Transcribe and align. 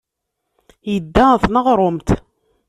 Yedda 0.91 1.23
ɣer 1.29 1.37
tneɣrumt. 1.43 2.09